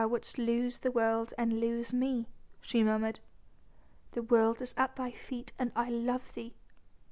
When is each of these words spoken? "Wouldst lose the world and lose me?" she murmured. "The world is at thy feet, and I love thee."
"Wouldst 0.03 0.39
lose 0.39 0.79
the 0.79 0.89
world 0.89 1.31
and 1.37 1.59
lose 1.59 1.93
me?" 1.93 2.25
she 2.59 2.83
murmured. 2.83 3.19
"The 4.13 4.23
world 4.23 4.59
is 4.59 4.73
at 4.75 4.95
thy 4.95 5.11
feet, 5.11 5.53
and 5.59 5.71
I 5.75 5.89
love 5.91 6.33
thee." 6.33 6.55